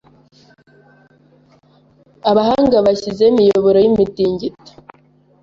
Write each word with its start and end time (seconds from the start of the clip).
abahanga 2.29 2.77
bashyizeho 2.85 3.29
imiyoboro 3.33 3.77
y’imitingito 3.83 4.71